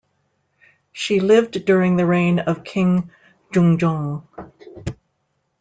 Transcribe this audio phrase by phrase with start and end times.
[0.93, 3.11] She lived during the reign of King
[3.53, 4.23] Jungjong.